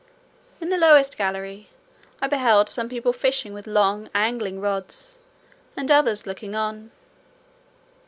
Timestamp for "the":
0.69-0.79